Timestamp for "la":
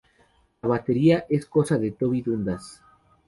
0.63-0.67